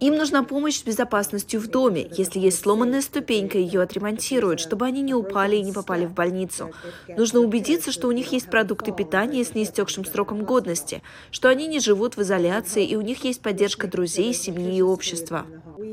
Им 0.00 0.16
нужна 0.16 0.42
помощь 0.42 0.76
с 0.76 0.84
безопасностью 0.84 1.58
в 1.58 1.68
доме. 1.68 2.06
Если 2.18 2.38
есть 2.38 2.60
сломанная 2.60 3.00
ступенька, 3.00 3.56
ее 3.56 3.80
отремонтируют, 3.80 4.60
чтобы 4.60 4.84
они 4.84 5.00
не 5.00 5.14
упали 5.14 5.56
и 5.56 5.62
не 5.62 5.72
попали 5.72 6.04
в 6.04 6.12
больницу. 6.12 6.70
Нужно 7.08 7.40
убедиться, 7.40 7.92
что 7.92 8.08
у 8.08 8.12
них 8.12 8.30
есть 8.32 8.50
продукты 8.50 8.92
питания 8.92 9.42
с 9.42 9.54
неистекшим 9.54 10.04
сроком 10.04 10.44
годности, 10.44 11.02
что 11.30 11.48
они 11.48 11.66
не 11.66 11.80
живут 11.80 12.18
в 12.18 12.22
изоляции 12.22 12.84
и 12.84 12.94
у 12.96 13.00
них 13.00 13.24
есть 13.24 13.40
поддержка 13.40 13.88
друзей, 13.88 14.34
семьи 14.34 14.76
и 14.76 14.82
общества. 14.82 15.46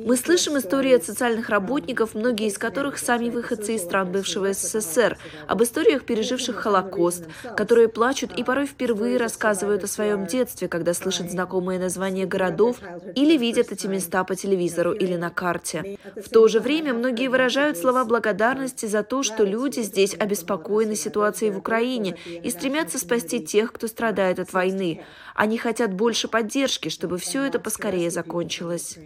Мы 0.04 0.18
слышим 0.18 0.58
истории 0.58 0.94
от 0.94 1.04
социальных 1.04 1.50
работников, 1.50 2.16
многие 2.16 2.48
из 2.48 2.58
которых 2.58 2.98
сами 2.98 3.30
выходцы 3.30 3.76
из 3.76 3.84
стран 3.84 4.12
бывшего 4.12 4.52
СССР, 4.52 5.18
об 5.48 5.62
историях, 5.64 6.06
переживших 6.06 6.56
Холокост, 6.56 7.26
которые 7.56 7.88
плачут 7.88 8.32
и 8.38 8.44
порой 8.44 8.66
впервые 8.66 9.18
рассказывают 9.18 9.84
о 9.84 9.88
своем 9.88 10.26
детстве, 10.26 10.68
когда 10.68 10.94
слышат 10.94 11.30
знакомые 11.30 11.80
названия 11.80 12.26
городов 12.26 12.78
или 13.16 13.38
видят 13.38 13.72
эти 13.72 13.88
места 13.88 14.24
по 14.24 14.36
телевизору 14.36 14.92
или 14.92 15.16
на 15.16 15.30
карте. 15.30 15.98
В 16.16 16.30
то 16.30 16.48
же 16.48 16.60
время 16.60 16.94
многие 16.94 17.28
выражают 17.28 17.78
слова 17.78 18.04
благодарности 18.06 18.86
за 18.86 19.04
то, 19.04 19.24
что 19.24 19.44
люди 19.44 19.82
здесь 19.82 20.16
обеспокоены 20.18 20.96
ситуацией 20.96 21.52
в 21.52 21.58
Украине 21.58 22.18
и 22.44 22.50
стремятся 22.50 22.98
спасти 22.98 23.40
тех, 23.40 23.72
кто 23.72 23.88
страдает 23.88 24.40
от 24.40 24.54
войны. 24.54 25.04
Они 25.36 25.58
хотят 25.58 25.94
больше 25.94 26.28
поддержки, 26.28 26.90
чтобы 26.90 27.18
все 27.18 27.44
это 27.44 27.60
поскорее 27.60 28.10
закончилось. 28.10 28.98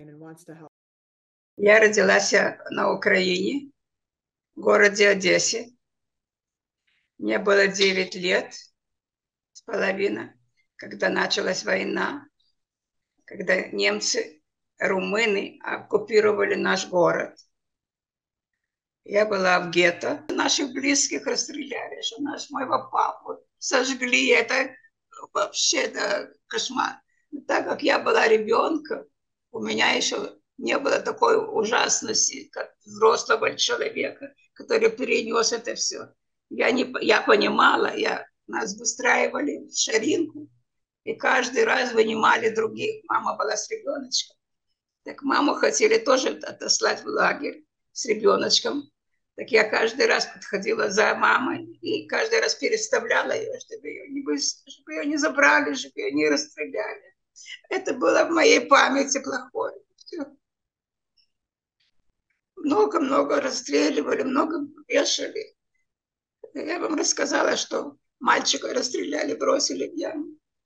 Я 1.58 1.80
родилась 1.80 2.34
на 2.70 2.92
Украине, 2.92 3.72
в 4.56 4.62
городе 4.62 5.10
Одессе. 5.10 5.70
Мне 7.18 7.40
было 7.40 7.68
9 7.68 8.16
лет 8.16 8.54
с 9.54 9.62
половиной, 9.62 10.32
когда 10.76 11.10
началась 11.10 11.64
война 11.64 12.28
когда 13.26 13.68
немцы, 13.68 14.42
румыны 14.80 15.60
оккупировали 15.64 16.56
наш 16.56 16.88
город. 16.88 17.38
Я 19.04 19.26
была 19.26 19.60
в 19.60 19.72
гетто. 19.72 20.26
Наших 20.30 20.72
близких 20.74 21.26
расстреляли, 21.26 22.02
что 22.02 22.22
наш 22.22 22.50
моего 22.50 22.90
папу 22.92 23.40
сожгли. 23.58 24.30
Это 24.30 24.76
вообще 25.34 25.88
да, 25.90 26.28
кошмар. 26.48 27.02
Так 27.48 27.66
как 27.66 27.84
я 27.84 28.00
была 28.00 28.28
ребенком, 28.28 29.06
у 29.52 29.60
меня 29.60 29.92
еще 29.92 30.40
не 30.58 30.78
было 30.78 31.00
такой 31.00 31.38
ужасности, 31.38 32.50
как 32.52 32.74
взрослого 32.86 33.56
человека, 33.56 34.34
который 34.54 34.90
перенес 34.90 35.52
это 35.52 35.76
все. 35.76 36.14
Я, 36.50 36.72
не, 36.72 36.94
я 37.02 37.22
понимала, 37.22 37.96
я, 37.96 38.26
нас 38.48 38.78
выстраивали 38.78 39.68
в 39.68 39.78
шаринку, 39.78 40.50
и 41.04 41.14
каждый 41.14 41.64
раз 41.64 41.94
вынимали 41.94 42.50
других. 42.50 43.04
Мама 43.08 43.36
была 43.36 43.56
с 43.56 43.70
ребеночком. 43.70 44.36
Так 45.04 45.22
маму 45.22 45.54
хотели 45.54 45.98
тоже 45.98 46.30
отослать 46.30 47.04
в 47.04 47.08
лагерь 47.08 47.64
с 47.92 48.06
ребеночком. 48.06 48.90
Так 49.36 49.50
я 49.52 49.70
каждый 49.70 50.08
раз 50.08 50.26
подходила 50.26 50.90
за 50.90 51.14
мамой 51.16 51.66
и 51.82 52.08
каждый 52.08 52.40
раз 52.40 52.56
переставляла 52.56 53.34
ее, 53.34 53.60
чтобы 53.60 53.88
ее 53.88 54.08
не, 54.10 54.22
чтобы 54.40 54.94
ее 54.94 55.06
не 55.06 55.18
забрали, 55.18 55.74
чтобы 55.76 56.00
ее 56.00 56.12
не 56.12 56.30
расстреляли. 56.30 57.16
Это 57.70 57.94
было 57.94 58.24
в 58.24 58.32
моей 58.32 58.62
памяти 58.62 59.22
плохое. 59.22 59.75
Много-много 62.76 63.40
расстреливали, 63.40 64.24
много 64.24 64.68
вешали. 64.90 65.56
Я 66.54 66.78
вам 66.80 66.96
рассказала, 66.96 67.56
что 67.56 67.96
мальчика 68.20 68.74
расстреляли, 68.74 69.34
бросили 69.34 69.88
в 69.88 69.96
яму. 69.96 70.26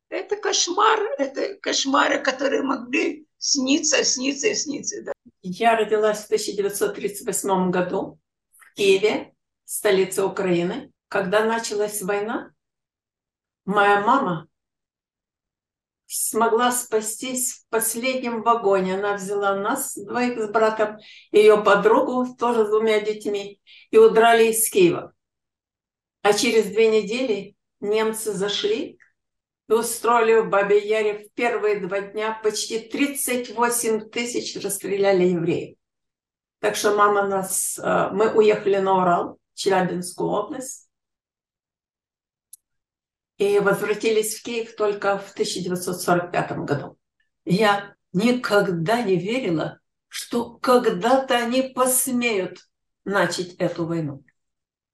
Это 0.10 0.36
кошмар, 0.36 1.00
это 1.20 1.56
кошмары, 1.62 2.20
которые 2.24 2.64
могли 2.64 3.28
сниться, 3.38 4.04
сниться 4.04 4.48
и 4.48 4.56
сниться. 4.56 5.04
Да. 5.04 5.12
Я 5.44 5.76
родилась 5.78 6.24
в 6.24 6.26
1938 6.26 7.70
году 7.70 8.20
в 8.58 8.74
Киеве, 8.74 9.36
столице 9.66 10.24
Украины. 10.24 10.92
Когда 11.10 11.46
началась 11.46 12.02
война, 12.02 12.52
моя 13.66 14.02
мама 14.02 14.48
смогла 16.10 16.72
спастись 16.72 17.54
в 17.54 17.70
последнем 17.70 18.42
вагоне. 18.42 18.96
Она 18.96 19.14
взяла 19.14 19.56
нас, 19.56 19.96
двоих 19.96 20.40
с 20.40 20.50
братом, 20.50 20.98
ее 21.32 21.62
подругу, 21.64 22.36
тоже 22.36 22.66
с 22.66 22.70
двумя 22.70 23.00
детьми, 23.00 23.62
и 23.92 23.98
удрали 23.98 24.46
из 24.46 24.70
Киева. 24.70 25.14
А 26.24 26.34
через 26.34 26.66
две 26.66 26.90
недели 26.90 27.56
немцы 27.80 28.34
зашли 28.34 28.98
и 29.68 29.72
устроили 29.72 30.40
в 30.40 30.50
Бабе 30.50 30.80
Яре 30.80 31.20
в 31.20 31.34
первые 31.34 31.80
два 31.80 32.02
дня 32.02 32.40
почти 32.44 32.80
38 32.80 34.10
тысяч 34.10 34.62
расстреляли 34.62 35.26
евреев. 35.26 35.78
Так 36.60 36.76
что 36.76 36.96
мама 36.96 37.28
нас... 37.28 37.80
Э, 37.82 38.10
мы 38.12 38.34
уехали 38.34 38.78
на 38.78 39.02
Урал, 39.02 39.38
Челябинскую 39.54 40.30
область, 40.30 40.89
и 43.40 43.58
возвратились 43.60 44.36
в 44.36 44.44
Киев 44.44 44.76
только 44.76 45.18
в 45.18 45.32
1945 45.32 46.52
году. 46.60 46.98
Я 47.46 47.96
никогда 48.12 49.02
не 49.02 49.16
верила, 49.16 49.80
что 50.10 50.58
когда-то 50.58 51.38
они 51.38 51.62
посмеют 51.62 52.60
начать 53.06 53.54
эту 53.56 53.86
войну. 53.86 54.24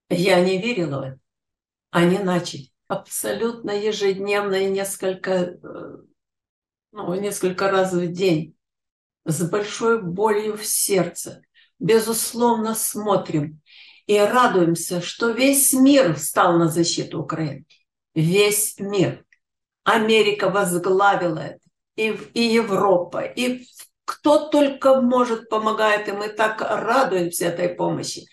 Я 0.10 0.40
не 0.42 0.62
верила 0.62 1.00
в 1.00 1.04
это. 1.04 1.20
Они 1.90 2.20
начали 2.20 2.70
абсолютно 2.88 3.72
ежедневно 3.72 4.56
и 4.56 4.70
несколько, 4.70 5.32
э, 5.32 5.98
ну, 6.92 7.14
несколько 7.16 7.72
раз 7.72 7.94
в 7.94 8.12
день 8.12 8.56
с 9.26 9.42
большой 9.50 10.04
болью 10.04 10.56
в 10.56 10.64
сердце. 10.64 11.42
Безусловно, 11.80 12.76
смотрим 12.76 13.62
и 14.06 14.20
радуемся, 14.20 15.02
что 15.02 15.32
весь 15.32 15.74
мир 15.74 16.14
встал 16.14 16.60
на 16.60 16.68
защиту 16.68 17.24
Украины. 17.24 17.66
Весь 18.16 18.80
мир. 18.80 19.24
Америка 19.84 20.50
возглавила 20.50 21.40
это. 21.40 21.60
И, 21.96 22.10
и 22.34 22.42
Европа, 22.42 23.22
и 23.22 23.66
кто 24.06 24.50
только 24.50 25.02
может 25.02 25.50
помогает, 25.50 26.08
и 26.08 26.12
мы 26.12 26.30
так 26.30 26.62
радуемся 26.62 27.46
этой 27.46 27.70
помощи. 27.70 28.26